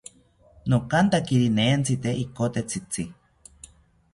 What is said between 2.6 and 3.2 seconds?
tzitzi